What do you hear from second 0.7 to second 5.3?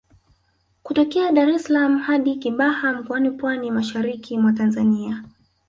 Kutokea Dar es salaam hadi Kibaha Mkoani Pwani mashariki mwa Tanzania